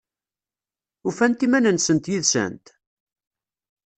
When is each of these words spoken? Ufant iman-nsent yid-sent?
Ufant 1.07 1.45
iman-nsent 1.45 2.09
yid-sent? 2.11 2.65